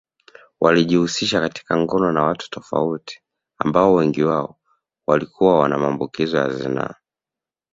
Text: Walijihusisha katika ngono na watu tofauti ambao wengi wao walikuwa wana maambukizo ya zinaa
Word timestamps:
Walijihusisha 0.61 1.39
katika 1.41 1.77
ngono 1.77 2.11
na 2.11 2.23
watu 2.23 2.49
tofauti 2.49 3.21
ambao 3.57 3.93
wengi 3.93 4.23
wao 4.23 4.59
walikuwa 5.07 5.59
wana 5.59 5.77
maambukizo 5.77 6.37
ya 6.37 6.49
zinaa 6.49 6.93